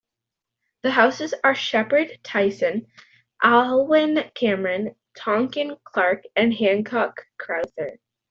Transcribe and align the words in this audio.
The 0.81 0.89
houses 0.89 1.35
are 1.43 1.53
Sheppard 1.53 2.21
Tyson, 2.23 2.87
Aylwin 3.43 4.33
Cameron, 4.33 4.95
Tonkin 5.15 5.77
Clarke 5.83 6.23
and 6.35 6.51
Hancock 6.51 7.23
Crowther. 7.37 7.99